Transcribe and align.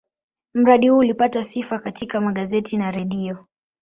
Mradi 0.53 0.87
huu 0.89 0.97
ulipata 0.97 1.43
sifa 1.43 1.79
katika 1.79 2.21
magazeti 2.21 2.77
na 2.77 2.91
redio. 2.91 3.45